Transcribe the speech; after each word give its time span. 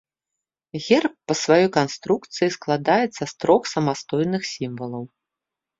Герб 0.85 1.13
па 1.31 1.35
сваёй 1.41 1.67
канструкцыі 1.77 2.49
складаецца 2.57 3.21
з 3.21 3.31
трох 3.45 3.61
самастойных 3.75 4.41
сімвалаў. 4.59 5.03